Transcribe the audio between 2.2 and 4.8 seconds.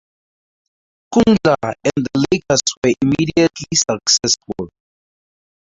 Lakers were immediately successful.